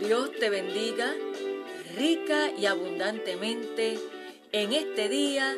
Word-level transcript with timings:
Dios 0.00 0.32
te 0.32 0.48
bendiga 0.48 1.14
rica 1.94 2.50
y 2.56 2.64
abundantemente 2.64 3.98
en 4.50 4.72
este 4.72 5.10
día 5.10 5.54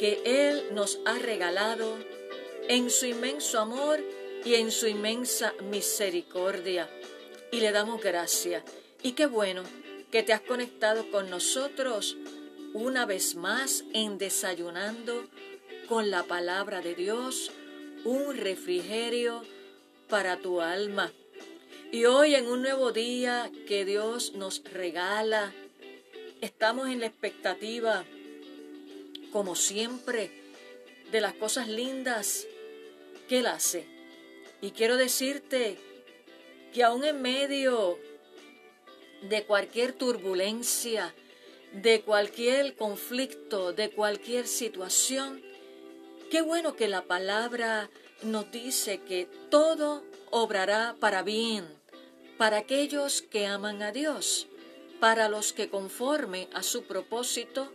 que 0.00 0.20
Él 0.24 0.74
nos 0.74 0.98
ha 1.04 1.16
regalado 1.20 1.96
en 2.68 2.90
su 2.90 3.06
inmenso 3.06 3.60
amor 3.60 4.00
y 4.44 4.56
en 4.56 4.72
su 4.72 4.88
inmensa 4.88 5.54
misericordia. 5.70 6.90
Y 7.52 7.60
le 7.60 7.70
damos 7.70 8.02
gracias. 8.02 8.64
Y 9.02 9.12
qué 9.12 9.26
bueno 9.26 9.62
que 10.10 10.24
te 10.24 10.32
has 10.32 10.40
conectado 10.40 11.08
con 11.12 11.30
nosotros 11.30 12.16
una 12.72 13.06
vez 13.06 13.36
más 13.36 13.84
en 13.92 14.18
desayunando 14.18 15.24
con 15.88 16.10
la 16.10 16.24
palabra 16.24 16.80
de 16.80 16.96
Dios, 16.96 17.52
un 18.04 18.36
refrigerio 18.36 19.44
para 20.08 20.36
tu 20.38 20.60
alma. 20.60 21.12
Y 21.94 22.06
hoy 22.06 22.34
en 22.34 22.48
un 22.48 22.60
nuevo 22.60 22.90
día 22.90 23.52
que 23.68 23.84
Dios 23.84 24.32
nos 24.34 24.64
regala, 24.64 25.52
estamos 26.40 26.88
en 26.88 26.98
la 26.98 27.06
expectativa, 27.06 28.04
como 29.30 29.54
siempre, 29.54 30.32
de 31.12 31.20
las 31.20 31.34
cosas 31.34 31.68
lindas 31.68 32.48
que 33.28 33.38
Él 33.38 33.46
hace. 33.46 33.86
Y 34.60 34.72
quiero 34.72 34.96
decirte 34.96 35.76
que 36.72 36.82
aún 36.82 37.04
en 37.04 37.22
medio 37.22 37.96
de 39.22 39.44
cualquier 39.44 39.92
turbulencia, 39.92 41.14
de 41.74 42.00
cualquier 42.00 42.74
conflicto, 42.74 43.72
de 43.72 43.90
cualquier 43.90 44.48
situación, 44.48 45.40
qué 46.28 46.42
bueno 46.42 46.74
que 46.74 46.88
la 46.88 47.02
palabra 47.02 47.88
nos 48.24 48.50
dice 48.50 48.98
que 49.02 49.28
todo 49.48 50.02
obrará 50.32 50.96
para 50.98 51.22
bien 51.22 51.83
para 52.38 52.58
aquellos 52.58 53.22
que 53.22 53.46
aman 53.46 53.82
a 53.82 53.92
Dios, 53.92 54.48
para 55.00 55.28
los 55.28 55.52
que 55.52 55.68
conforme 55.68 56.48
a 56.52 56.62
su 56.62 56.84
propósito 56.84 57.72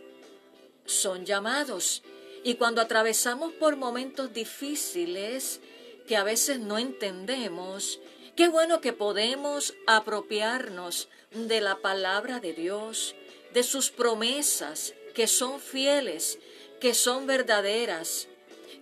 son 0.84 1.24
llamados. 1.24 2.02
Y 2.42 2.54
cuando 2.54 2.80
atravesamos 2.80 3.52
por 3.52 3.76
momentos 3.76 4.32
difíciles 4.32 5.60
que 6.06 6.16
a 6.16 6.24
veces 6.24 6.58
no 6.58 6.78
entendemos, 6.78 8.00
qué 8.36 8.48
bueno 8.48 8.80
que 8.80 8.92
podemos 8.92 9.74
apropiarnos 9.86 11.08
de 11.30 11.60
la 11.60 11.76
palabra 11.76 12.40
de 12.40 12.52
Dios, 12.52 13.14
de 13.52 13.62
sus 13.62 13.90
promesas 13.90 14.94
que 15.14 15.26
son 15.26 15.60
fieles, 15.60 16.38
que 16.80 16.94
son 16.94 17.26
verdaderas, 17.26 18.28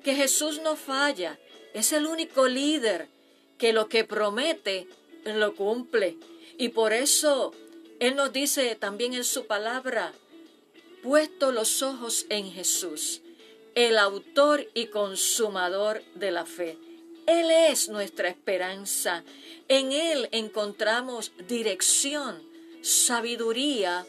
que 0.02 0.14
Jesús 0.14 0.60
no 0.62 0.76
falla, 0.76 1.38
es 1.75 1.92
el 1.92 2.06
único 2.06 2.48
líder 2.48 3.08
que 3.58 3.72
lo 3.72 3.88
que 3.88 4.04
promete 4.04 4.86
lo 5.24 5.54
cumple. 5.54 6.16
Y 6.56 6.70
por 6.70 6.92
eso 6.92 7.52
Él 8.00 8.16
nos 8.16 8.32
dice 8.32 8.74
también 8.74 9.14
en 9.14 9.24
su 9.24 9.46
palabra, 9.46 10.12
puesto 11.02 11.52
los 11.52 11.82
ojos 11.82 12.26
en 12.28 12.50
Jesús, 12.50 13.22
el 13.74 13.98
autor 13.98 14.66
y 14.74 14.86
consumador 14.86 16.02
de 16.14 16.30
la 16.30 16.44
fe. 16.44 16.76
Él 17.26 17.50
es 17.50 17.88
nuestra 17.88 18.28
esperanza. 18.28 19.22
En 19.68 19.92
Él 19.92 20.28
encontramos 20.32 21.32
dirección, 21.46 22.42
sabiduría 22.82 24.06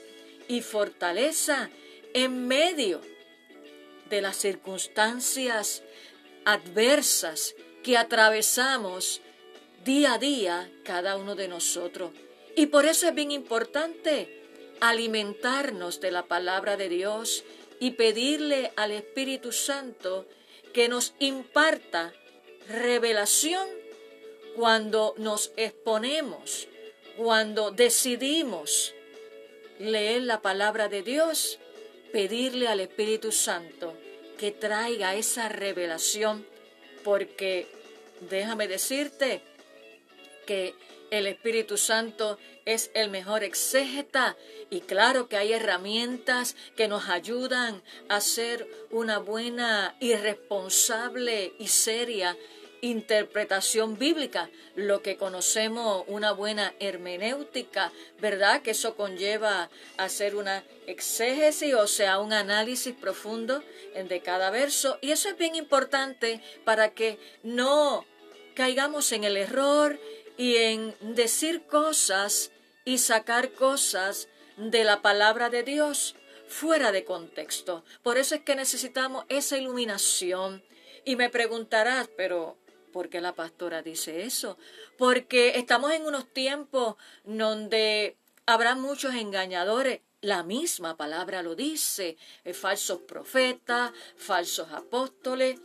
y 0.48 0.62
fortaleza 0.62 1.70
en 2.14 2.48
medio 2.48 3.02
de 4.10 4.22
las 4.22 4.38
circunstancias 4.38 5.84
adversas 6.46 7.56
que 7.84 7.98
atravesamos 7.98 9.22
día 9.84 10.14
a 10.14 10.18
día 10.18 10.72
cada 10.84 11.18
uno 11.18 11.36
de 11.36 11.48
nosotros. 11.48 12.12
Y 12.56 12.68
por 12.68 12.86
eso 12.86 13.08
es 13.08 13.16
bien 13.16 13.32
importante 13.32 14.40
alimentarnos 14.82 16.00
de 16.00 16.12
la 16.12 16.26
palabra 16.28 16.78
de 16.78 16.90
Dios 16.90 17.44
y 17.80 17.92
pedirle 17.92 18.72
al 18.76 18.92
Espíritu 18.92 19.52
Santo 19.52 20.26
que 20.74 20.90
nos 20.90 21.14
imparta 21.20 22.14
revelación 22.68 23.68
cuando 24.56 25.16
nos 25.18 25.52
exponemos, 25.56 26.68
cuando 27.18 27.72
decidimos 27.72 28.94
leer 29.80 30.24
la 30.24 30.42
palabra 30.42 30.90
de 30.90 31.02
Dios, 31.02 31.60
pedirle 32.12 32.68
al 32.68 32.80
Espíritu 32.80 33.32
Santo 33.32 33.94
que 34.38 34.52
traiga 34.52 35.16
esa 35.16 35.50
revelación, 35.50 36.46
porque 37.04 37.68
déjame 38.30 38.68
decirte 38.68 39.42
que 40.50 40.74
el 41.12 41.28
Espíritu 41.28 41.78
Santo 41.78 42.40
es 42.66 42.90
el 42.96 43.12
mejor 43.12 43.44
exégeta 43.44 44.36
y 44.72 44.82
claro 44.82 45.30
que 45.30 45.38
hay 45.38 45.54
herramientas 45.54 46.56
que 46.76 46.88
nos 46.88 47.08
ayudan 47.08 47.84
a 48.08 48.16
hacer 48.16 48.68
una 48.90 49.20
buena 49.20 49.96
y 50.00 50.16
responsable 50.16 51.54
y 51.60 51.68
seria 51.68 52.36
interpretación 52.82 54.00
bíblica, 54.00 54.50
lo 54.74 55.04
que 55.04 55.18
conocemos 55.18 56.04
una 56.08 56.32
buena 56.32 56.74
hermenéutica, 56.80 57.92
¿verdad? 58.20 58.64
Que 58.64 58.72
eso 58.72 58.96
conlleva 58.96 59.70
hacer 59.98 60.36
una 60.36 60.64
exégesis, 60.88 61.76
o 61.76 61.86
sea, 61.86 62.18
un 62.18 62.34
análisis 62.34 62.96
profundo 62.96 63.64
de 63.94 64.22
cada 64.22 64.50
verso. 64.50 64.98
Y 65.02 65.12
eso 65.12 65.30
es 65.30 65.38
bien 65.38 65.54
importante 65.54 66.42
para 66.64 66.90
que 66.90 67.20
no 67.44 68.04
caigamos 68.60 69.14
en 69.14 69.24
el 69.24 69.38
error 69.38 69.98
y 70.40 70.56
en 70.56 70.96
decir 71.02 71.68
cosas 71.68 72.50
y 72.86 72.98
sacar 72.98 73.52
cosas 73.52 74.30
de 74.56 74.86
la 74.86 75.02
palabra 75.02 75.50
de 75.50 75.64
Dios 75.64 76.16
fuera 76.48 76.92
de 76.92 77.04
contexto. 77.04 77.84
Por 78.02 78.18
eso 78.18 78.36
es 78.36 78.42
que 78.42 78.56
necesitamos 78.56 79.26
esa 79.28 79.58
iluminación. 79.58 80.64
Y 81.04 81.18
me 81.18 81.30
preguntarás, 81.30 82.10
pero 82.16 82.58
¿Por 82.92 83.10
qué 83.10 83.22
la 83.22 83.36
pastora 83.36 83.82
dice 83.82 84.24
eso? 84.24 84.58
Porque 84.98 85.60
estamos 85.60 85.92
en 85.92 86.06
unos 86.06 86.28
tiempos 86.34 86.96
donde 87.24 88.18
habrá 88.46 88.76
muchos 88.76 89.14
engañadores. 89.14 90.02
La 90.22 90.44
misma 90.44 90.98
palabra 90.98 91.44
lo 91.44 91.56
dice, 91.56 92.18
eh, 92.44 92.54
falsos 92.54 93.00
profetas, 93.02 93.92
falsos 94.18 94.72
apóstoles. 94.72 95.60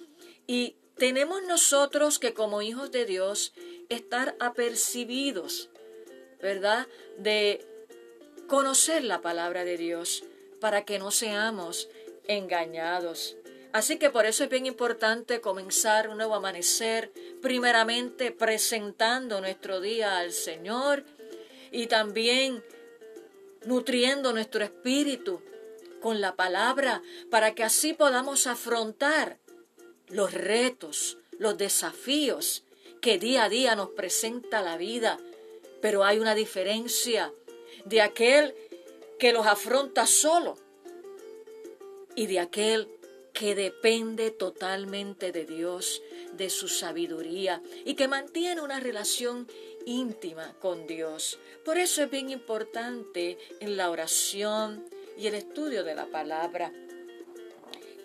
Y 0.46 0.76
tenemos 0.96 1.42
nosotros 1.44 2.18
que 2.18 2.34
como 2.34 2.62
hijos 2.62 2.92
de 2.92 3.06
Dios 3.06 3.52
estar 3.88 4.36
apercibidos, 4.40 5.70
¿verdad? 6.40 6.86
De 7.18 7.66
conocer 8.46 9.04
la 9.04 9.20
palabra 9.20 9.64
de 9.64 9.76
Dios 9.76 10.24
para 10.60 10.84
que 10.84 10.98
no 10.98 11.10
seamos 11.10 11.88
engañados. 12.26 13.36
Así 13.72 13.98
que 13.98 14.10
por 14.10 14.24
eso 14.24 14.44
es 14.44 14.50
bien 14.50 14.66
importante 14.66 15.40
comenzar 15.40 16.08
un 16.08 16.18
nuevo 16.18 16.34
amanecer, 16.34 17.12
primeramente 17.42 18.30
presentando 18.30 19.40
nuestro 19.40 19.80
día 19.80 20.18
al 20.18 20.32
Señor 20.32 21.04
y 21.72 21.88
también 21.88 22.62
nutriendo 23.64 24.32
nuestro 24.32 24.62
espíritu 24.62 25.42
con 26.00 26.20
la 26.20 26.36
palabra 26.36 27.02
para 27.30 27.54
que 27.54 27.64
así 27.64 27.94
podamos 27.94 28.46
afrontar 28.46 29.38
los 30.08 30.32
retos, 30.32 31.18
los 31.38 31.56
desafíos 31.56 32.63
que 33.04 33.18
día 33.18 33.44
a 33.44 33.48
día 33.50 33.76
nos 33.76 33.90
presenta 33.90 34.62
la 34.62 34.78
vida. 34.78 35.18
Pero 35.82 36.04
hay 36.04 36.18
una 36.20 36.34
diferencia 36.34 37.34
de 37.84 38.00
aquel 38.00 38.54
que 39.18 39.30
los 39.34 39.46
afronta 39.46 40.06
solo 40.06 40.56
y 42.16 42.26
de 42.28 42.40
aquel 42.40 42.88
que 43.34 43.54
depende 43.54 44.30
totalmente 44.30 45.32
de 45.32 45.44
Dios, 45.44 46.00
de 46.32 46.48
su 46.48 46.66
sabiduría 46.66 47.60
y 47.84 47.94
que 47.94 48.08
mantiene 48.08 48.62
una 48.62 48.80
relación 48.80 49.48
íntima 49.84 50.54
con 50.58 50.86
Dios. 50.86 51.38
Por 51.62 51.76
eso 51.76 52.02
es 52.02 52.10
bien 52.10 52.30
importante 52.30 53.36
en 53.60 53.76
la 53.76 53.90
oración 53.90 54.88
y 55.18 55.26
el 55.26 55.34
estudio 55.34 55.84
de 55.84 55.94
la 55.94 56.06
palabra. 56.06 56.72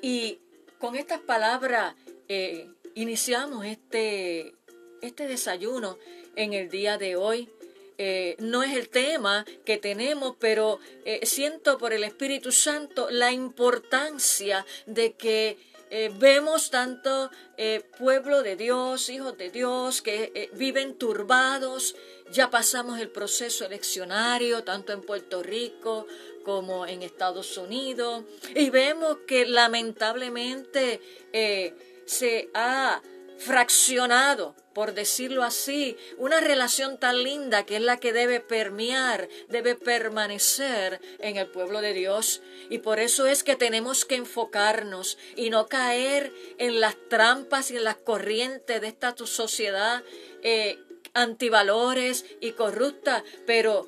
Y 0.02 0.40
con 0.78 0.98
estas 0.98 1.22
palabras 1.22 1.95
eh, 2.28 2.69
iniciamos 2.95 3.66
este, 3.66 4.56
este 5.01 5.28
desayuno 5.28 5.98
en 6.36 6.54
el 6.54 6.69
día 6.69 6.98
de 6.98 7.16
hoy, 7.16 7.50
eh, 8.01 8.38
no 8.40 8.63
es 8.63 8.78
el 8.78 8.88
tema 8.88 9.46
que 9.66 9.75
tenemos, 9.75 10.34
pero 10.40 10.80
eh, 11.04 11.25
siento 11.25 11.78
por 11.78 11.92
el 11.92 12.06
Espíritu 12.06 12.54
Santo 12.54 13.10
la 13.12 13.34
importancia 13.34 14.66
de 14.86 15.16
que 15.16 15.57
eh, 15.90 16.10
vemos 16.18 16.69
tanto 16.69 17.30
pueblo 17.98 18.42
de 18.42 18.56
Dios, 18.56 19.10
hijos 19.10 19.38
de 19.38 19.50
Dios, 19.50 20.01
que 20.01 20.50
viven 20.54 20.98
turbados. 20.98 21.94
Ya 22.31 22.50
pasamos 22.50 23.00
el 23.00 23.10
proceso 23.10 23.66
eleccionario, 23.66 24.63
tanto 24.63 24.94
en 24.94 25.02
Puerto 25.02 25.44
Rico 25.44 26.07
como 26.45 26.86
en 26.86 27.04
Estados 27.04 27.57
Unidos, 27.57 28.24
y 28.56 28.69
vemos 28.69 29.18
que 29.28 29.45
lamentablemente 29.45 31.02
se 32.06 32.50
ha 32.54 33.02
fraccionado, 33.40 34.54
por 34.74 34.94
decirlo 34.94 35.44
así, 35.44 35.98
una 36.18 36.42
relación 36.42 37.00
tan 37.00 37.24
linda 37.24 37.66
que 37.66 37.78
es 37.78 37.82
la 37.82 37.98
que 37.98 38.14
debe 38.14 38.42
permear, 38.42 39.30
debe 39.48 39.76
permanecer 39.76 41.00
en 41.20 41.38
el 41.38 41.48
pueblo 41.48 41.82
de 41.82 41.94
Dios. 41.94 42.42
Y 42.70 42.80
por 42.80 43.00
eso 43.00 43.26
es 43.26 43.44
que 43.44 43.56
tenemos 43.56 44.06
que 44.06 44.16
enfocarnos 44.16 45.18
y 45.36 45.50
no 45.50 45.68
caer 45.68 46.34
en 46.58 46.82
las 46.82 46.98
trampas 47.10 47.72
y 47.72 47.78
en 47.78 47.86
las 47.86 47.96
corrientes 47.96 48.82
de 48.82 48.88
esta 48.88 49.16
sociedad 49.18 50.04
eh, 50.44 50.78
antivalores 51.14 52.26
y 52.42 52.52
corrupta, 52.52 53.24
pero 53.48 53.88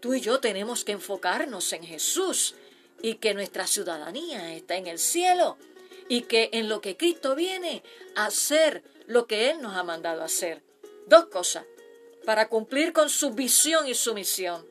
tú 0.00 0.14
y 0.14 0.20
yo 0.20 0.38
tenemos 0.38 0.84
que 0.84 0.92
enfocarnos 0.92 1.72
en 1.72 1.82
Jesús 1.82 2.54
y 3.02 3.16
que 3.16 3.34
nuestra 3.34 3.66
ciudadanía 3.66 4.54
está 4.54 4.76
en 4.76 4.86
el 4.86 4.98
cielo 4.98 5.58
y 6.08 6.22
que 6.22 6.50
en 6.52 6.68
lo 6.68 6.80
que 6.80 6.96
Cristo 6.96 7.34
viene 7.34 7.82
a 8.14 8.26
hacer 8.26 8.82
lo 9.06 9.26
que 9.26 9.50
Él 9.50 9.60
nos 9.60 9.76
ha 9.76 9.82
mandado 9.82 10.22
a 10.22 10.26
hacer. 10.26 10.62
Dos 11.06 11.26
cosas, 11.26 11.64
para 12.24 12.48
cumplir 12.48 12.92
con 12.92 13.08
su 13.08 13.30
visión 13.30 13.86
y 13.86 13.94
su 13.94 14.14
misión. 14.14 14.66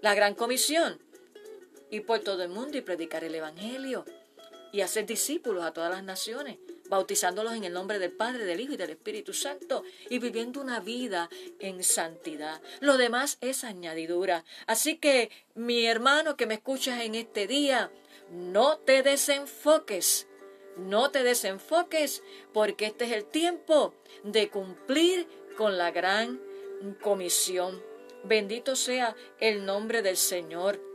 La 0.00 0.14
gran 0.14 0.34
comisión, 0.34 1.00
ir 1.90 2.06
por 2.06 2.20
todo 2.20 2.42
el 2.42 2.48
mundo 2.48 2.78
y 2.78 2.82
predicar 2.82 3.24
el 3.24 3.34
Evangelio 3.34 4.04
y 4.72 4.80
hacer 4.82 5.06
discípulos 5.06 5.64
a 5.64 5.72
todas 5.72 5.90
las 5.90 6.04
naciones, 6.04 6.58
bautizándolos 6.88 7.54
en 7.54 7.64
el 7.64 7.72
nombre 7.72 7.98
del 7.98 8.12
Padre, 8.12 8.44
del 8.44 8.60
Hijo 8.60 8.74
y 8.74 8.76
del 8.76 8.90
Espíritu 8.90 9.32
Santo 9.32 9.82
y 10.08 10.18
viviendo 10.18 10.60
una 10.60 10.80
vida 10.80 11.28
en 11.58 11.82
santidad. 11.82 12.60
Lo 12.80 12.96
demás 12.96 13.38
es 13.40 13.64
añadidura. 13.64 14.44
Así 14.66 14.96
que, 14.96 15.30
mi 15.54 15.86
hermano 15.86 16.36
que 16.36 16.46
me 16.46 16.54
escuchas 16.54 17.00
en 17.02 17.16
este 17.16 17.46
día, 17.46 17.90
no 18.30 18.78
te 18.78 19.02
desenfoques 19.02 20.28
no 20.76 21.10
te 21.10 21.22
desenfoques 21.22 22.22
porque 22.52 22.86
este 22.86 23.04
es 23.06 23.12
el 23.12 23.24
tiempo 23.24 23.94
de 24.24 24.48
cumplir 24.48 25.26
con 25.56 25.78
la 25.78 25.90
gran 25.90 26.40
comisión. 27.00 27.82
Bendito 28.24 28.76
sea 28.76 29.16
el 29.38 29.64
nombre 29.64 30.02
del 30.02 30.16
Señor. 30.16 30.89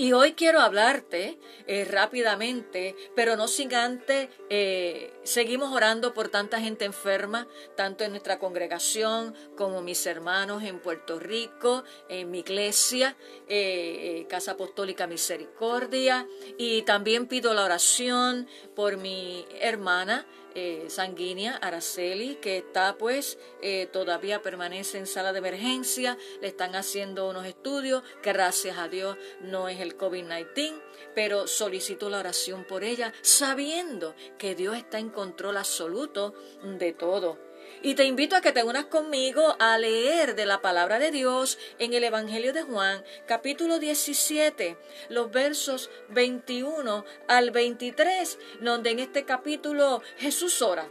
Y 0.00 0.14
hoy 0.14 0.32
quiero 0.32 0.60
hablarte 0.60 1.38
eh, 1.66 1.84
rápidamente, 1.84 2.96
pero 3.14 3.36
no 3.36 3.46
sin 3.48 3.74
antes, 3.74 4.30
eh, 4.48 5.12
seguimos 5.24 5.74
orando 5.74 6.14
por 6.14 6.30
tanta 6.30 6.58
gente 6.58 6.86
enferma, 6.86 7.46
tanto 7.76 8.04
en 8.04 8.12
nuestra 8.12 8.38
congregación 8.38 9.34
como 9.58 9.82
mis 9.82 10.06
hermanos 10.06 10.62
en 10.62 10.78
Puerto 10.78 11.18
Rico, 11.18 11.84
en 12.08 12.30
mi 12.30 12.38
iglesia, 12.38 13.14
eh, 13.46 14.24
Casa 14.30 14.52
Apostólica 14.52 15.06
Misericordia, 15.06 16.26
y 16.56 16.80
también 16.80 17.26
pido 17.26 17.52
la 17.52 17.64
oración 17.66 18.48
por 18.74 18.96
mi 18.96 19.44
hermana 19.60 20.24
eh, 20.54 20.86
sanguínea, 20.88 21.56
Araceli, 21.56 22.36
que 22.36 22.58
está 22.58 22.96
pues 22.98 23.38
eh, 23.62 23.88
todavía 23.92 24.42
permanece 24.42 24.98
en 24.98 25.06
sala 25.06 25.32
de 25.32 25.38
emergencia, 25.38 26.16
le 26.40 26.48
están 26.48 26.74
haciendo 26.74 27.28
unos 27.28 27.46
estudios, 27.46 28.02
gracias 28.22 28.78
a 28.78 28.88
Dios 28.88 29.16
no 29.40 29.68
es 29.68 29.80
el 29.80 29.96
COVID-19, 29.96 30.80
pero 31.14 31.46
solicito 31.46 32.10
la 32.10 32.18
oración 32.18 32.64
por 32.64 32.84
ella, 32.84 33.12
sabiendo 33.22 34.14
que 34.38 34.54
Dios 34.54 34.76
está 34.76 34.98
en 34.98 35.10
control 35.10 35.56
absoluto 35.56 36.34
de 36.62 36.92
todo. 36.92 37.49
Y 37.82 37.94
te 37.94 38.04
invito 38.04 38.36
a 38.36 38.40
que 38.40 38.52
te 38.52 38.62
unas 38.62 38.86
conmigo 38.86 39.56
a 39.58 39.78
leer 39.78 40.34
de 40.34 40.46
la 40.46 40.60
palabra 40.60 40.98
de 40.98 41.10
Dios 41.10 41.58
en 41.78 41.94
el 41.94 42.04
Evangelio 42.04 42.52
de 42.52 42.62
Juan, 42.62 43.02
capítulo 43.26 43.78
17, 43.78 44.76
los 45.08 45.30
versos 45.30 45.90
21 46.10 47.04
al 47.28 47.50
23, 47.50 48.38
donde 48.60 48.90
en 48.90 48.98
este 48.98 49.24
capítulo 49.24 50.02
Jesús 50.18 50.60
ora. 50.60 50.88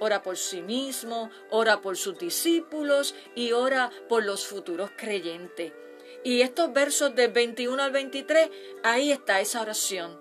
Ora 0.00 0.22
por 0.22 0.36
sí 0.36 0.62
mismo, 0.62 1.30
ora 1.50 1.80
por 1.80 1.96
sus 1.96 2.18
discípulos 2.18 3.14
y 3.34 3.52
ora 3.52 3.90
por 4.08 4.24
los 4.24 4.46
futuros 4.46 4.90
creyentes. 4.96 5.72
Y 6.24 6.42
estos 6.42 6.72
versos 6.72 7.14
del 7.14 7.32
21 7.32 7.82
al 7.82 7.92
23, 7.92 8.50
ahí 8.82 9.12
está 9.12 9.40
esa 9.40 9.60
oración 9.60 10.18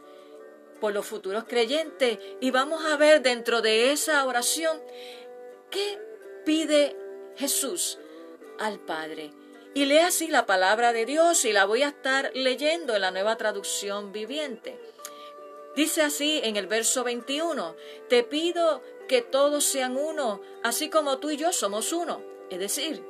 por 0.80 0.94
los 0.94 1.06
futuros 1.06 1.46
creyentes. 1.46 2.20
Y 2.40 2.52
vamos 2.52 2.86
a 2.86 2.98
ver 2.98 3.22
dentro 3.22 3.62
de 3.62 3.92
esa 3.92 4.24
oración 4.26 4.80
¿Qué 5.70 6.00
pide 6.46 6.96
Jesús 7.36 8.00
al 8.60 8.80
Padre? 8.80 9.32
Y 9.74 9.86
lee 9.86 10.00
así 10.00 10.28
la 10.28 10.46
palabra 10.46 10.94
de 10.94 11.06
Dios 11.06 11.44
y 11.46 11.54
la 11.54 11.66
voy 11.66 11.84
a 11.84 11.90
estar 11.90 12.32
leyendo 12.34 12.96
en 12.96 13.02
la 13.02 13.12
nueva 13.12 13.36
traducción 13.38 14.12
viviente. 14.12 14.80
Dice 15.76 16.02
así 16.02 16.40
en 16.44 16.56
el 16.56 16.68
verso 16.68 17.04
21, 17.04 17.76
te 18.10 18.24
pido 18.24 18.82
que 19.08 19.22
todos 19.22 19.64
sean 19.64 19.98
uno, 19.98 20.42
así 20.64 20.90
como 20.90 21.20
tú 21.20 21.30
y 21.30 21.38
yo 21.38 21.54
somos 21.54 21.94
uno. 21.94 22.22
Es 22.50 22.60
decir, 22.60 23.04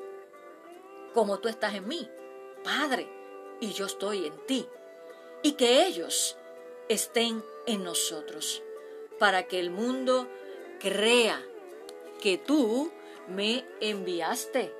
como 1.13 1.39
tú 1.39 1.48
estás 1.48 1.75
en 1.75 1.88
mí, 1.88 2.09
Padre, 2.63 3.07
y 3.62 3.71
yo 3.71 3.86
estoy 3.86 4.25
en 4.25 4.45
ti. 4.45 4.68
Y 5.44 5.54
que 5.54 5.86
ellos 5.86 6.38
estén 6.89 7.44
en 7.65 7.83
nosotros, 7.83 8.63
para 9.19 9.48
que 9.48 9.59
el 9.59 9.69
mundo 9.69 10.27
crea 10.80 11.42
que 12.21 12.38
tú 12.38 12.92
me 13.28 13.66
enviaste. 13.80 14.74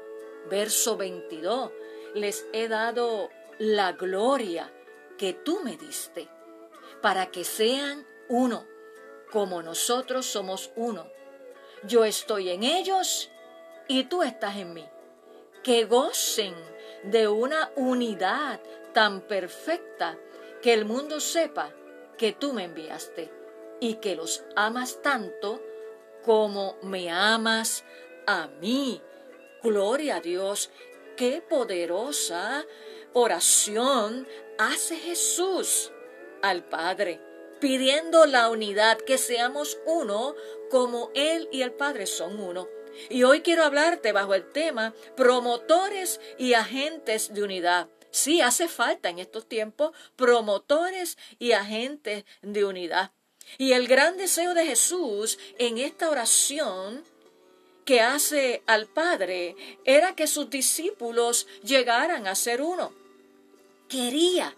Verso 0.50 0.98
22. 0.98 1.72
Les 2.14 2.46
he 2.54 2.68
dado 2.68 3.30
la 3.60 3.94
gloria 3.94 4.72
que 5.18 5.34
tú 5.34 5.60
me 5.64 5.78
diste, 5.78 6.28
para 7.02 7.28
que 7.28 7.44
sean 7.44 8.06
uno, 8.30 8.66
como 9.32 9.62
nosotros 9.62 10.26
somos 10.26 10.72
uno. 10.76 11.08
Yo 11.84 12.06
estoy 12.06 12.50
en 12.50 12.64
ellos 12.64 13.30
y 13.88 14.06
tú 14.06 14.24
estás 14.24 14.58
en 14.58 14.74
mí. 14.74 14.88
Que 15.64 15.86
gocen 15.86 16.56
de 17.04 17.28
una 17.28 17.72
unidad 17.76 18.62
tan 18.94 19.22
perfecta 19.22 20.18
que 20.62 20.74
el 20.74 20.86
mundo 20.86 21.20
sepa 21.20 21.72
que 22.18 22.32
tú 22.34 22.54
me 22.54 22.64
enviaste 22.64 23.32
y 23.80 23.96
que 23.96 24.16
los 24.16 24.44
amas 24.56 25.02
tanto 25.02 25.62
como 26.28 26.76
me 26.84 27.10
amas 27.10 27.86
a 28.28 28.48
mí. 28.60 29.02
Gloria 29.64 30.18
a 30.18 30.20
Dios. 30.20 30.70
Qué 31.16 31.42
poderosa 31.42 32.66
oración 33.14 34.28
hace 34.60 34.98
Jesús 34.98 35.94
al 36.42 36.66
Padre, 36.66 37.22
pidiendo 37.62 38.26
la 38.26 38.50
unidad, 38.50 38.98
que 38.98 39.18
seamos 39.18 39.80
uno 39.86 40.36
como 40.70 41.12
Él 41.16 41.48
y 41.54 41.62
el 41.62 41.72
Padre 41.72 42.06
son 42.06 42.42
uno. 42.42 42.68
Y 43.10 43.24
hoy 43.24 43.40
quiero 43.40 43.64
hablarte 43.64 44.12
bajo 44.12 44.34
el 44.34 44.52
tema 44.52 44.94
promotores 45.16 46.20
y 46.38 46.56
agentes 46.56 47.34
de 47.34 47.44
unidad. 47.44 47.88
Sí, 48.12 48.42
hace 48.42 48.68
falta 48.68 49.08
en 49.08 49.20
estos 49.20 49.48
tiempos 49.48 49.96
promotores 50.18 51.18
y 51.40 51.54
agentes 51.54 52.26
de 52.42 52.66
unidad. 52.66 53.14
Y 53.58 53.74
el 53.74 53.88
gran 53.88 54.18
deseo 54.18 54.54
de 54.54 54.66
Jesús 54.66 55.40
en 55.58 55.78
esta 55.78 56.10
oración 56.10 57.04
que 57.86 58.02
hace 58.02 58.62
al 58.66 58.88
Padre 58.88 59.56
era 59.86 60.14
que 60.16 60.28
sus 60.28 60.50
discípulos 60.50 61.48
llegaran 61.64 62.28
a 62.28 62.36
ser 62.36 62.62
uno. 62.62 62.92
Quería 63.88 64.54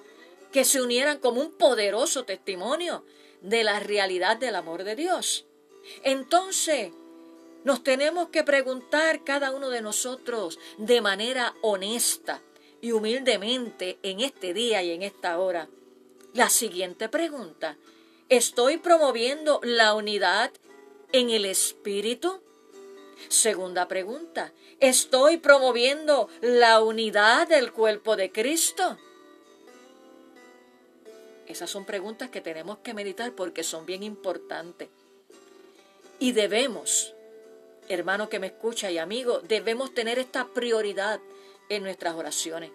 que 0.52 0.66
se 0.66 0.82
unieran 0.82 1.20
como 1.20 1.42
un 1.42 1.52
poderoso 1.52 2.26
testimonio 2.26 3.06
de 3.42 3.64
la 3.64 3.80
realidad 3.80 4.38
del 4.38 4.56
amor 4.56 4.84
de 4.84 4.96
Dios. 4.96 5.46
Entonces, 6.04 6.92
nos 7.64 7.84
tenemos 7.84 8.30
que 8.30 8.44
preguntar 8.44 9.24
cada 9.24 9.52
uno 9.52 9.70
de 9.70 9.82
nosotros 9.82 10.60
de 10.78 11.02
manera 11.02 11.54
honesta 11.62 12.42
y 12.82 12.94
humildemente 12.94 14.00
en 14.02 14.22
este 14.22 14.54
día 14.54 14.82
y 14.82 14.92
en 14.92 15.04
esta 15.04 15.38
hora 15.40 15.70
la 16.34 16.50
siguiente 16.50 17.10
pregunta. 17.10 17.78
¿Estoy 18.30 18.78
promoviendo 18.78 19.60
la 19.64 19.96
unidad 19.96 20.52
en 21.12 21.32
el 21.32 21.46
espíritu? 21.46 22.40
Segunda 23.28 23.88
pregunta, 23.88 24.54
¿estoy 24.80 25.38
promoviendo 25.38 26.30
la 26.42 26.80
unidad 26.84 27.48
del 27.48 27.72
cuerpo 27.72 28.16
de 28.16 28.32
Cristo? 28.32 29.00
Esas 31.48 31.72
son 31.72 31.86
preguntas 31.86 32.30
que 32.30 32.40
tenemos 32.40 32.78
que 32.78 32.94
meditar 32.94 33.32
porque 33.32 33.64
son 33.64 33.88
bien 33.88 34.04
importantes. 34.04 34.90
Y 36.20 36.34
debemos 36.34 37.16
hermano 37.88 38.30
que 38.30 38.38
me 38.38 38.48
escucha 38.48 38.92
y 38.92 39.00
amigo, 39.00 39.40
debemos 39.40 39.96
tener 39.96 40.20
esta 40.20 40.46
prioridad 40.50 41.20
en 41.68 41.82
nuestras 41.82 42.14
oraciones, 42.14 42.70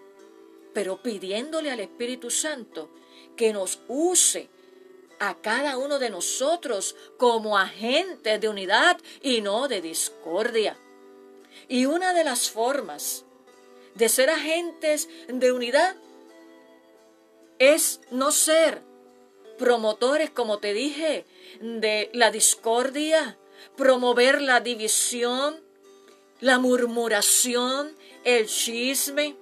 pero 0.73 1.01
pidiéndole 1.01 1.71
al 1.71 1.79
Espíritu 1.79 2.29
Santo 2.29 2.89
que 3.37 3.53
nos 3.53 3.79
use 3.87 4.49
a 5.19 5.35
cada 5.35 5.77
uno 5.77 5.99
de 5.99 6.09
nosotros 6.09 6.95
como 7.17 7.57
agentes 7.57 8.39
de 8.39 8.49
unidad 8.49 8.97
y 9.21 9.41
no 9.41 9.67
de 9.67 9.81
discordia. 9.81 10.77
Y 11.67 11.85
una 11.85 12.13
de 12.13 12.23
las 12.23 12.49
formas 12.49 13.25
de 13.95 14.09
ser 14.09 14.29
agentes 14.29 15.09
de 15.27 15.51
unidad 15.51 15.95
es 17.59 18.01
no 18.11 18.31
ser 18.31 18.81
promotores, 19.57 20.29
como 20.29 20.59
te 20.59 20.73
dije, 20.73 21.25
de 21.61 22.09
la 22.13 22.31
discordia, 22.31 23.37
promover 23.77 24.41
la 24.41 24.59
división, 24.59 25.59
la 26.41 26.59
murmuración, 26.59 27.95
el 28.23 28.47
chisme, 28.47 29.35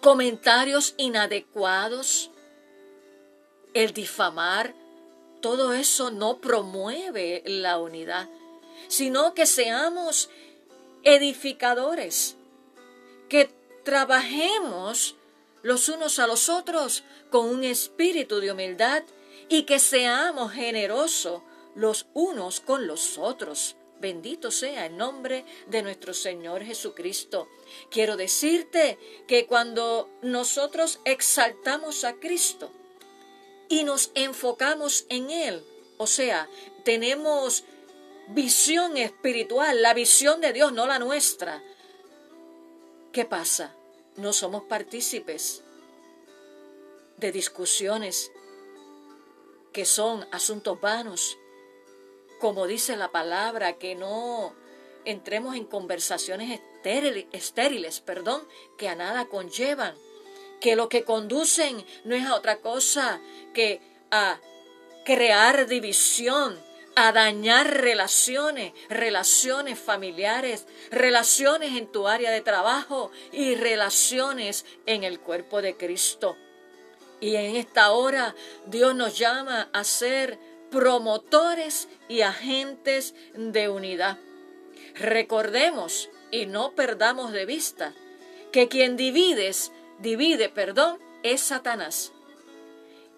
comentarios 0.00 0.94
inadecuados, 0.98 2.30
el 3.76 3.92
difamar, 3.92 4.74
todo 5.42 5.74
eso 5.74 6.10
no 6.10 6.38
promueve 6.38 7.42
la 7.44 7.78
unidad, 7.78 8.26
sino 8.88 9.34
que 9.34 9.44
seamos 9.44 10.30
edificadores, 11.02 12.36
que 13.28 13.50
trabajemos 13.84 15.16
los 15.62 15.90
unos 15.90 16.18
a 16.18 16.26
los 16.26 16.48
otros 16.48 17.04
con 17.30 17.50
un 17.50 17.64
espíritu 17.64 18.40
de 18.40 18.50
humildad 18.50 19.02
y 19.50 19.64
que 19.64 19.78
seamos 19.78 20.52
generosos 20.52 21.42
los 21.74 22.06
unos 22.14 22.60
con 22.60 22.86
los 22.86 23.18
otros. 23.18 23.76
Bendito 24.00 24.50
sea 24.50 24.86
el 24.86 24.96
nombre 24.96 25.44
de 25.66 25.82
nuestro 25.82 26.14
Señor 26.14 26.64
Jesucristo. 26.64 27.46
Quiero 27.90 28.16
decirte 28.16 28.98
que 29.28 29.46
cuando 29.46 30.08
nosotros 30.22 30.98
exaltamos 31.04 32.04
a 32.04 32.14
Cristo 32.14 32.70
y 33.68 33.84
nos 33.84 34.10
enfocamos 34.14 35.06
en 35.08 35.30
Él, 35.30 35.64
o 35.98 36.06
sea, 36.06 36.48
tenemos 36.84 37.64
visión 38.28 38.96
espiritual, 38.96 39.82
la 39.82 39.94
visión 39.94 40.40
de 40.40 40.52
Dios, 40.52 40.72
no 40.72 40.86
la 40.86 40.98
nuestra, 40.98 41.62
¿qué 43.12 43.24
pasa? 43.24 43.74
No 44.16 44.32
somos 44.32 44.64
partícipes 44.64 45.62
de 47.16 47.32
discusiones 47.32 48.32
que 49.72 49.84
son 49.84 50.26
asuntos 50.32 50.80
vanos, 50.80 51.38
como 52.40 52.66
dice 52.66 52.96
la 52.96 53.10
palabra, 53.10 53.74
que 53.74 53.94
no 53.94 54.54
entremos 55.04 55.56
en 55.56 55.64
conversaciones 55.64 56.60
estériles, 57.32 58.00
perdón, 58.00 58.46
que 58.76 58.88
a 58.88 58.94
nada 58.94 59.26
conllevan, 59.26 59.94
que 60.60 60.76
lo 60.76 60.88
que 60.88 61.04
conducen 61.04 61.84
no 62.04 62.14
es 62.14 62.24
a 62.24 62.34
otra 62.34 62.60
cosa 62.60 63.20
que 63.54 63.80
a 64.10 64.40
crear 65.04 65.66
división, 65.66 66.58
a 66.96 67.12
dañar 67.12 67.80
relaciones, 67.80 68.72
relaciones 68.88 69.78
familiares, 69.78 70.66
relaciones 70.90 71.76
en 71.76 71.86
tu 71.92 72.08
área 72.08 72.30
de 72.30 72.40
trabajo 72.40 73.10
y 73.32 73.54
relaciones 73.54 74.64
en 74.86 75.04
el 75.04 75.20
cuerpo 75.20 75.62
de 75.62 75.76
Cristo. 75.76 76.36
Y 77.20 77.36
en 77.36 77.56
esta 77.56 77.92
hora 77.92 78.34
Dios 78.66 78.94
nos 78.94 79.18
llama 79.18 79.68
a 79.72 79.84
ser 79.84 80.38
promotores 80.70 81.88
y 82.08 82.22
agentes 82.22 83.14
de 83.34 83.68
unidad. 83.68 84.18
Recordemos 84.94 86.10
y 86.30 86.46
no 86.46 86.72
perdamos 86.74 87.32
de 87.32 87.46
vista 87.46 87.94
que 88.52 88.68
quien 88.68 88.96
divides, 88.96 89.72
divide, 89.98 90.48
perdón, 90.48 90.98
es 91.22 91.40
Satanás. 91.40 92.12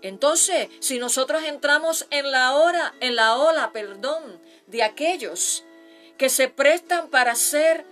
Entonces, 0.00 0.68
si 0.80 0.98
nosotros 0.98 1.42
entramos 1.44 2.06
en 2.10 2.30
la 2.30 2.54
hora, 2.54 2.94
en 3.00 3.16
la 3.16 3.36
ola, 3.36 3.72
perdón, 3.72 4.40
de 4.66 4.82
aquellos 4.82 5.64
que 6.16 6.28
se 6.28 6.48
prestan 6.48 7.08
para 7.08 7.34
ser 7.34 7.84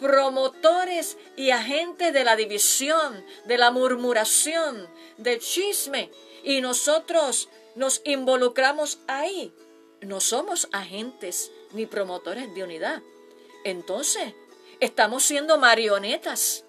promotores 0.00 1.16
y 1.36 1.50
agentes 1.50 2.12
de 2.12 2.24
la 2.24 2.36
división, 2.36 3.24
de 3.44 3.58
la 3.58 3.70
murmuración, 3.70 4.88
del 5.16 5.38
chisme, 5.38 6.10
y 6.42 6.60
nosotros 6.60 7.48
nos 7.74 8.02
involucramos 8.04 8.98
ahí. 9.06 9.52
No 10.00 10.20
somos 10.20 10.68
agentes 10.72 11.52
ni 11.72 11.86
promotores 11.86 12.52
de 12.54 12.64
unidad. 12.64 13.02
Entonces, 13.64 14.34
estamos 14.80 15.22
siendo 15.22 15.56
marionetas 15.56 16.63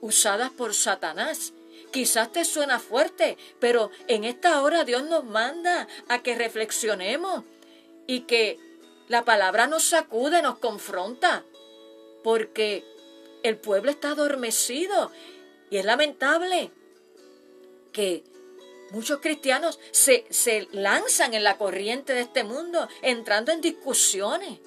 usadas 0.00 0.50
por 0.50 0.74
Satanás. 0.74 1.52
Quizás 1.92 2.30
te 2.32 2.44
suena 2.44 2.78
fuerte, 2.78 3.36
pero 3.58 3.90
en 4.06 4.24
esta 4.24 4.62
hora 4.62 4.84
Dios 4.84 5.04
nos 5.04 5.24
manda 5.24 5.88
a 6.08 6.22
que 6.22 6.36
reflexionemos 6.36 7.44
y 8.06 8.20
que 8.20 8.58
la 9.08 9.24
palabra 9.24 9.66
nos 9.66 9.84
sacude, 9.84 10.42
nos 10.42 10.58
confronta, 10.58 11.44
porque 12.22 12.84
el 13.42 13.56
pueblo 13.56 13.90
está 13.90 14.10
adormecido 14.12 15.10
y 15.70 15.78
es 15.78 15.84
lamentable 15.84 16.70
que 17.92 18.24
Muchos 18.90 19.20
cristianos 19.20 19.78
se, 19.92 20.26
se 20.30 20.66
lanzan 20.72 21.34
en 21.34 21.44
la 21.44 21.56
corriente 21.56 22.12
de 22.12 22.22
este 22.22 22.42
mundo, 22.42 22.88
entrando 23.02 23.52
en 23.52 23.60
discusiones 23.60 24.58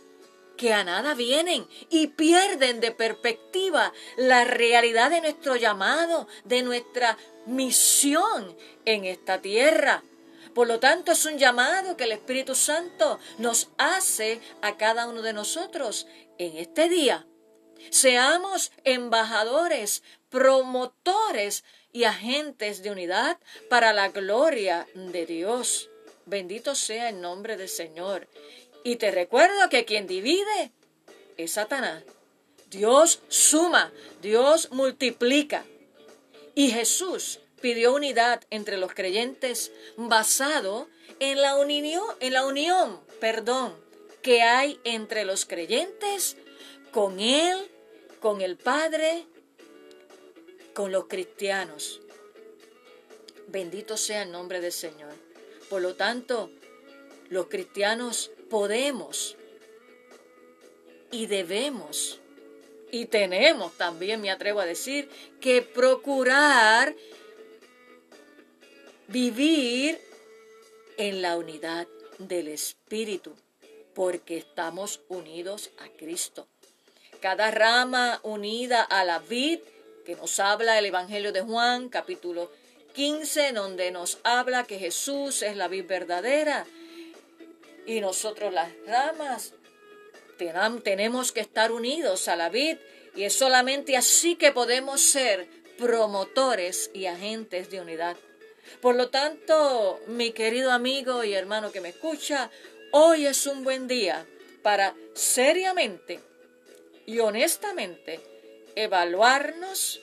que 0.58 0.74
a 0.74 0.84
nada 0.84 1.14
vienen 1.14 1.68
y 1.90 2.08
pierden 2.08 2.80
de 2.80 2.92
perspectiva 2.92 3.94
la 4.18 4.44
realidad 4.44 5.10
de 5.10 5.22
nuestro 5.22 5.56
llamado, 5.56 6.28
de 6.44 6.64
nuestra 6.64 7.18
misión 7.46 8.56
en 8.86 9.06
esta 9.06 9.42
tierra. 9.42 10.04
Por 10.54 10.68
lo 10.68 10.80
tanto, 10.80 11.12
es 11.12 11.26
un 11.26 11.38
llamado 11.38 11.98
que 11.98 12.04
el 12.04 12.12
Espíritu 12.12 12.54
Santo 12.54 13.20
nos 13.40 13.70
hace 13.78 14.40
a 14.62 14.78
cada 14.78 15.08
uno 15.08 15.22
de 15.22 15.34
nosotros 15.34 16.08
en 16.38 16.58
este 16.58 16.90
día. 16.90 17.26
Seamos 17.90 18.72
embajadores, 18.84 20.04
promotores 20.30 21.64
y 21.92 22.06
agentes 22.06 22.84
de 22.84 22.92
unidad 22.92 23.40
para 23.70 23.94
la 23.94 24.10
gloria 24.10 24.88
de 24.94 25.26
Dios. 25.26 25.90
Bendito 26.26 26.76
sea 26.76 27.10
el 27.10 27.20
nombre 27.20 27.58
del 27.58 27.70
Señor. 27.70 28.28
Y 28.84 28.98
te 28.98 29.12
recuerdo 29.12 29.70
que 29.70 29.86
quien 29.86 30.08
divide 30.08 30.72
es 31.38 31.52
Satanás. 31.54 32.04
Dios 32.70 33.22
suma, 33.28 33.92
Dios 34.22 34.70
multiplica. 34.72 35.66
Y 36.56 36.72
Jesús 36.72 37.40
pidió 37.62 37.94
unidad 37.94 38.44
entre 38.50 38.78
los 38.78 38.94
creyentes 38.94 39.72
basado 39.96 40.88
en 41.20 41.42
la 41.42 41.56
unión, 41.56 42.04
en 42.20 42.34
la 42.34 42.46
unión, 42.46 43.00
perdón, 43.20 43.76
que 44.22 44.42
hay 44.42 44.80
entre 44.84 45.24
los 45.24 45.46
creyentes 45.46 46.38
con 46.92 47.20
él, 47.20 47.72
con 48.20 48.42
el 48.42 48.58
Padre 48.58 49.26
con 50.74 50.92
los 50.92 51.06
cristianos. 51.06 52.02
Bendito 53.48 53.96
sea 53.98 54.24
el 54.24 54.32
nombre 54.32 54.60
del 54.60 54.72
Señor. 54.72 55.14
Por 55.70 55.82
lo 55.82 55.96
tanto, 55.96 56.50
los 57.34 57.48
cristianos 57.48 58.30
podemos 58.50 59.36
y 61.12 61.26
debemos 61.26 62.20
y 62.92 63.08
tenemos 63.08 63.76
también, 63.76 64.22
me 64.22 64.30
atrevo 64.30 64.60
a 64.60 64.68
decir, 64.68 65.10
que 65.42 65.64
procurar 65.64 66.96
vivir 69.08 70.00
en 70.98 71.24
la 71.24 71.36
unidad 71.36 71.88
del 72.20 72.50
Espíritu, 72.50 73.36
porque 73.96 74.38
estamos 74.38 75.02
unidos 75.10 75.72
a 75.80 75.90
Cristo. 75.90 76.48
Cada 77.20 77.50
rama 77.50 78.20
unida 78.22 78.84
a 78.84 79.04
la 79.06 79.18
vid 79.18 79.60
que 80.06 80.16
nos 80.16 80.40
habla 80.40 80.78
el 80.78 80.86
Evangelio 80.86 81.32
de 81.32 81.42
Juan, 81.42 81.90
capítulo 81.90 82.52
15, 82.94 83.54
donde 83.54 83.90
nos 83.90 84.20
habla 84.24 84.66
que 84.66 84.78
Jesús 84.78 85.42
es 85.42 85.58
la 85.58 85.68
vid 85.68 85.88
verdadera 85.88 86.68
y 87.86 88.02
nosotros 88.02 88.54
las 88.54 88.70
ramas 88.86 89.54
tenemos 90.84 91.32
que 91.32 91.40
estar 91.40 91.72
unidos 91.72 92.28
a 92.28 92.36
la 92.36 92.50
vid 92.50 92.78
y 93.16 93.24
es 93.24 93.34
solamente 93.34 93.96
así 93.96 94.36
que 94.36 94.52
podemos 94.52 95.02
ser 95.02 95.48
promotores 95.78 96.92
y 96.94 97.06
agentes 97.06 97.70
de 97.70 97.82
unidad. 97.82 98.18
Por 98.82 98.96
lo 98.96 99.10
tanto, 99.10 100.00
mi 100.08 100.32
querido 100.32 100.72
amigo 100.72 101.24
y 101.24 101.34
hermano 101.34 101.72
que 101.72 101.82
me 101.82 101.90
escucha, 101.90 102.50
hoy 102.92 103.26
es 103.26 103.46
un 103.48 103.64
buen 103.64 103.88
día 103.88 104.26
para 104.62 104.96
seriamente 105.14 106.20
y 107.06 107.20
honestamente 107.20 108.20
evaluarnos 108.76 110.00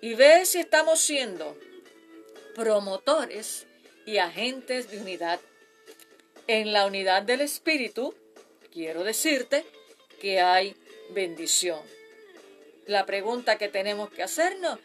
y 0.00 0.14
ver 0.14 0.46
si 0.46 0.58
estamos 0.58 1.00
siendo 1.00 1.56
promotores 2.54 3.66
y 4.06 4.18
agentes 4.18 4.90
de 4.90 4.98
unidad. 4.98 5.40
En 6.48 6.72
la 6.72 6.86
unidad 6.86 7.22
del 7.22 7.40
Espíritu 7.40 8.14
quiero 8.72 9.04
decirte 9.04 9.64
que 10.20 10.40
hay 10.40 10.74
bendición. 11.10 11.80
La 12.86 13.06
pregunta 13.06 13.58
que 13.58 13.68
tenemos 13.68 14.10
que 14.10 14.24
hacernos 14.24 14.80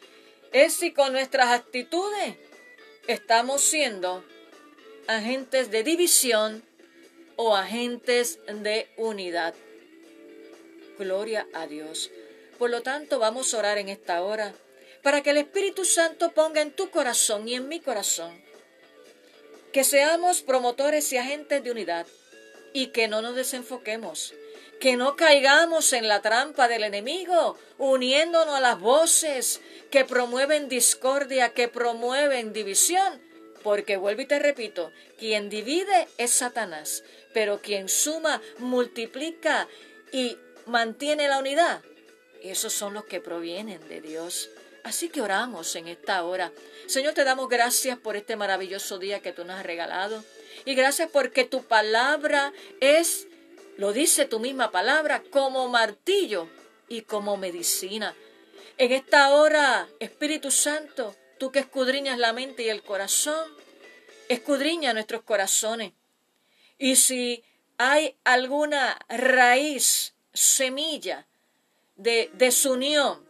es 0.52 0.74
si 0.74 0.94
con 0.94 1.14
nuestras 1.14 1.48
actitudes 1.48 2.36
estamos 3.08 3.62
siendo 3.62 4.24
agentes 5.08 5.72
de 5.72 5.84
división 5.84 6.64
o 7.38 7.56
agentes 7.56 8.40
de 8.48 8.88
unidad. 8.98 9.56
Gloria 11.00 11.48
a 11.54 11.66
Dios. 11.66 12.12
Por 12.60 12.70
lo 12.70 12.84
tanto, 12.84 13.18
vamos 13.18 13.54
a 13.54 13.60
orar 13.60 13.78
en 13.80 13.90
esta 13.90 14.22
hora 14.22 14.54
para 15.02 15.24
que 15.24 15.32
el 15.32 15.38
Espíritu 15.38 15.86
Santo 15.86 16.32
ponga 16.34 16.62
en 16.62 16.72
tu 16.72 16.90
corazón 16.90 17.48
y 17.48 17.56
en 17.56 17.68
mi 17.68 17.80
corazón 17.80 18.47
que 19.78 19.84
seamos 19.84 20.42
promotores 20.42 21.14
y 21.14 21.18
agentes 21.18 21.64
de 21.64 21.70
unidad 21.70 22.08
y 22.74 22.88
que 22.88 23.08
no 23.08 23.22
nos 23.22 23.36
desenfoquemos, 23.36 24.34
que 24.80 24.96
no 24.96 25.16
caigamos 25.16 25.94
en 25.94 26.08
la 26.08 26.24
trampa 26.24 26.68
del 26.68 26.82
enemigo, 26.82 27.60
uniéndonos 27.78 28.56
a 28.56 28.60
las 28.60 28.80
voces 28.80 29.62
que 29.92 30.04
promueven 30.04 30.68
discordia, 30.68 31.54
que 31.54 31.68
promueven 31.68 32.54
división, 32.54 33.22
porque 33.62 33.98
vuelvo 33.98 34.24
y 34.24 34.26
te 34.26 34.40
repito, 34.40 34.92
quien 35.20 35.48
divide 35.48 36.08
es 36.18 36.32
Satanás, 36.32 37.04
pero 37.36 37.62
quien 37.62 37.88
suma, 37.88 38.42
multiplica 38.58 39.68
y 40.12 40.38
mantiene 40.66 41.28
la 41.28 41.38
unidad, 41.38 41.84
esos 42.42 42.74
son 42.74 42.96
los 42.96 43.06
que 43.06 43.22
provienen 43.22 43.88
de 43.88 44.02
Dios. 44.02 44.50
Así 44.84 45.10
que 45.10 45.22
oramos 45.22 45.76
en 45.76 45.88
esta 45.88 46.24
hora. 46.24 46.52
Señor, 46.88 47.14
te 47.14 47.24
damos 47.24 47.50
gracias 47.50 47.98
por 47.98 48.16
este 48.16 48.36
maravilloso 48.36 49.00
día 49.00 49.22
que 49.22 49.34
tú 49.34 49.44
nos 49.44 49.60
has 49.60 49.66
regalado. 49.66 50.24
Y 50.66 50.76
gracias 50.76 51.10
porque 51.12 51.44
tu 51.44 51.64
palabra 51.64 52.54
es, 52.80 53.28
lo 53.78 53.94
dice 53.94 54.26
tu 54.26 54.40
misma 54.40 54.72
palabra, 54.72 55.24
como 55.30 55.68
martillo 55.68 56.50
y 56.88 57.02
como 57.02 57.38
medicina. 57.38 58.16
En 58.78 58.92
esta 58.92 59.32
hora, 59.32 59.88
Espíritu 60.00 60.52
Santo, 60.52 61.16
tú 61.38 61.52
que 61.52 61.60
escudriñas 61.60 62.18
la 62.18 62.32
mente 62.32 62.64
y 62.64 62.70
el 62.70 62.84
corazón, 62.84 63.50
escudriña 64.30 64.94
nuestros 64.94 65.24
corazones. 65.24 65.94
Y 66.78 66.96
si 66.96 67.44
hay 67.78 68.16
alguna 68.24 68.98
raíz, 69.10 70.14
semilla 70.34 71.28
de 71.96 72.30
desunión, 72.34 73.27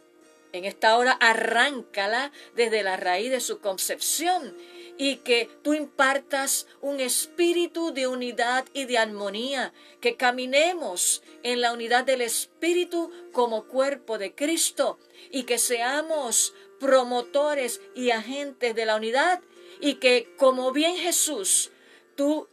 en 0.52 0.64
esta 0.64 0.96
hora 0.96 1.12
arráncala 1.12 2.32
desde 2.54 2.82
la 2.82 2.96
raíz 2.96 3.30
de 3.30 3.40
su 3.40 3.60
concepción 3.60 4.56
y 4.96 5.16
que 5.16 5.48
tú 5.62 5.74
impartas 5.74 6.66
un 6.80 7.00
espíritu 7.00 7.92
de 7.92 8.08
unidad 8.08 8.66
y 8.72 8.86
de 8.86 8.98
armonía, 8.98 9.72
que 10.00 10.16
caminemos 10.16 11.22
en 11.42 11.60
la 11.60 11.72
unidad 11.72 12.04
del 12.04 12.20
espíritu 12.20 13.10
como 13.32 13.64
cuerpo 13.64 14.18
de 14.18 14.34
Cristo 14.34 14.98
y 15.30 15.44
que 15.44 15.58
seamos 15.58 16.54
promotores 16.80 17.80
y 17.94 18.10
agentes 18.10 18.74
de 18.74 18.86
la 18.86 18.96
unidad 18.96 19.40
y 19.80 19.94
que 19.94 20.34
como 20.36 20.72
bien 20.72 20.96
Jesús, 20.96 21.70
tú 22.16 22.48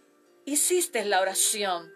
hiciste 0.46 1.04
la 1.06 1.22
oración, 1.22 1.94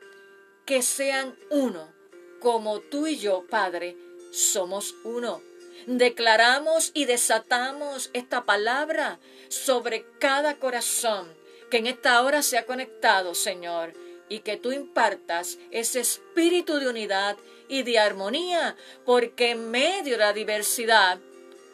que 0.65 0.81
sean 0.81 1.37
uno, 1.51 1.93
como 2.39 2.79
tú 2.79 3.05
y 3.05 3.17
yo, 3.17 3.45
Padre, 3.47 3.97
somos 4.31 4.95
uno 5.03 5.48
declaramos 5.87 6.91
y 6.93 7.05
desatamos 7.05 8.09
esta 8.13 8.45
palabra 8.45 9.19
sobre 9.47 10.05
cada 10.19 10.57
corazón 10.57 11.33
que 11.69 11.77
en 11.77 11.87
esta 11.87 12.21
hora 12.21 12.41
se 12.41 12.57
ha 12.57 12.65
conectado, 12.65 13.35
Señor, 13.35 13.93
y 14.27 14.39
que 14.39 14.57
tú 14.57 14.71
impartas 14.71 15.57
ese 15.71 15.99
espíritu 15.99 16.75
de 16.79 16.87
unidad 16.87 17.37
y 17.67 17.83
de 17.83 17.99
armonía, 17.99 18.75
porque 19.05 19.51
en 19.51 19.71
medio 19.71 20.13
de 20.13 20.23
la 20.23 20.33
diversidad 20.33 21.19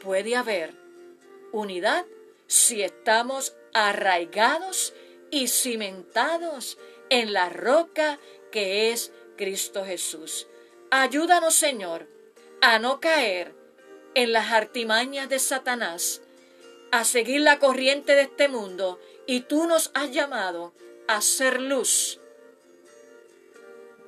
puede 0.02 0.36
haber 0.36 0.74
unidad 1.52 2.06
si 2.48 2.84
estamos 2.84 3.56
arraigados 3.74 4.94
y 5.32 5.48
cimentados 5.48 6.78
en 7.10 7.34
la 7.34 7.50
roca 7.50 8.20
que 8.52 8.92
es 8.92 9.12
Cristo 9.38 9.86
Jesús. 9.86 10.48
Ayúdanos, 10.92 11.56
Señor, 11.56 12.08
a 12.62 12.80
no 12.80 13.00
caer 13.00 13.54
en 14.16 14.32
las 14.34 14.52
artimañas 14.52 15.30
de 15.30 15.40
Satanás, 15.40 16.22
a 16.92 17.04
seguir 17.04 17.42
la 17.42 17.60
corriente 17.60 18.16
de 18.16 18.24
este 18.24 18.48
mundo, 18.48 19.00
y 19.28 19.42
tú 19.42 19.68
nos 19.68 19.92
has 19.94 20.12
llamado 20.12 20.74
a 21.08 21.22
ser 21.22 21.62
luz 21.62 22.20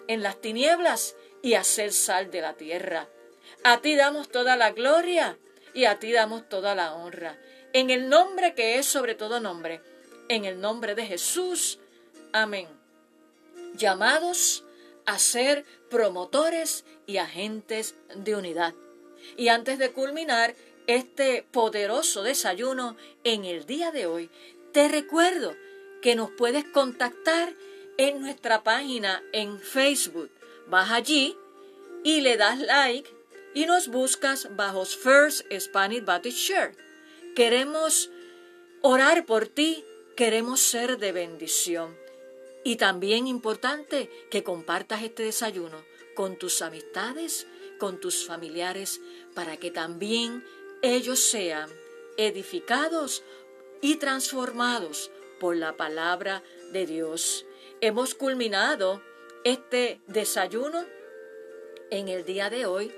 en 0.07 0.23
las 0.23 0.39
tinieblas 0.41 1.15
y 1.41 1.53
a 1.53 1.63
ser 1.63 1.91
sal 1.91 2.31
de 2.31 2.41
la 2.41 2.53
tierra. 2.53 3.07
A 3.63 3.81
ti 3.81 3.95
damos 3.95 4.29
toda 4.29 4.55
la 4.55 4.71
gloria 4.71 5.37
y 5.73 5.85
a 5.85 5.99
ti 5.99 6.11
damos 6.11 6.47
toda 6.49 6.75
la 6.75 6.93
honra. 6.93 7.37
En 7.73 7.89
el 7.89 8.09
nombre 8.09 8.55
que 8.55 8.77
es 8.77 8.85
sobre 8.85 9.15
todo 9.15 9.39
nombre, 9.39 9.81
en 10.29 10.45
el 10.45 10.59
nombre 10.59 10.95
de 10.95 11.05
Jesús. 11.05 11.79
Amén. 12.31 12.67
Llamados 13.75 14.63
a 15.05 15.19
ser 15.19 15.65
promotores 15.89 16.85
y 17.05 17.17
agentes 17.17 17.95
de 18.15 18.35
unidad. 18.35 18.73
Y 19.35 19.49
antes 19.49 19.79
de 19.79 19.91
culminar 19.91 20.55
este 20.87 21.45
poderoso 21.51 22.23
desayuno 22.23 22.95
en 23.23 23.45
el 23.45 23.65
día 23.65 23.91
de 23.91 24.05
hoy, 24.05 24.29
te 24.71 24.87
recuerdo 24.87 25.55
que 26.01 26.15
nos 26.15 26.31
puedes 26.31 26.63
contactar 26.65 27.53
en 27.97 28.21
nuestra 28.21 28.63
página 28.63 29.23
en 29.33 29.59
Facebook. 29.59 30.29
Vas 30.67 30.91
allí 30.91 31.35
y 32.03 32.21
le 32.21 32.37
das 32.37 32.59
like 32.59 33.09
y 33.53 33.65
nos 33.65 33.87
buscas 33.87 34.55
bajo 34.55 34.85
First 34.85 35.45
Spanish 35.59 36.05
Baptist 36.05 36.37
Church. 36.37 36.77
Queremos 37.35 38.09
orar 38.81 39.25
por 39.25 39.47
ti, 39.47 39.83
queremos 40.15 40.61
ser 40.61 40.97
de 40.97 41.11
bendición. 41.11 41.97
Y 42.63 42.75
también 42.75 43.27
importante 43.27 44.09
que 44.29 44.43
compartas 44.43 45.03
este 45.03 45.23
desayuno 45.23 45.83
con 46.15 46.37
tus 46.37 46.61
amistades 46.61 47.47
con 47.77 47.99
tus 47.99 48.25
familiares 48.25 49.01
para 49.37 49.57
que 49.57 49.69
también 49.69 50.43
ellos 50.81 51.19
sean 51.19 51.69
edificados 52.17 53.21
y 53.81 53.97
transformados 53.97 55.11
por 55.39 55.55
la 55.55 55.77
palabra 55.77 56.41
de 56.71 56.87
Dios. 56.87 57.45
Hemos 57.79 58.15
culminado 58.15 58.99
este 59.43 60.01
desayuno 60.07 60.83
en 61.91 62.07
el 62.07 62.25
día 62.25 62.49
de 62.49 62.65
hoy 62.65 62.91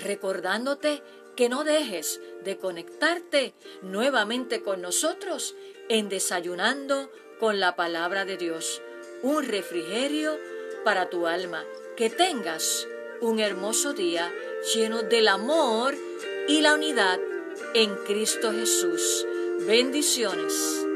recordándote 0.00 1.02
que 1.36 1.48
no 1.48 1.64
dejes 1.64 2.20
de 2.44 2.58
conectarte 2.58 3.54
nuevamente 3.80 4.62
con 4.62 4.82
nosotros 4.82 5.56
en 5.88 6.10
desayunando 6.10 7.10
con 7.40 7.60
la 7.60 7.76
palabra 7.76 8.26
de 8.26 8.36
Dios, 8.36 8.82
un 9.22 9.42
refrigerio 9.42 10.38
para 10.84 11.08
tu 11.08 11.26
alma. 11.26 11.64
Que 11.96 12.10
tengas 12.10 12.86
un 13.20 13.40
hermoso 13.40 13.92
día 13.92 14.32
lleno 14.74 15.02
del 15.02 15.28
amor 15.28 15.94
y 16.48 16.60
la 16.60 16.74
unidad 16.74 17.18
en 17.74 17.94
Cristo 18.06 18.52
Jesús. 18.52 19.26
Bendiciones. 19.66 20.87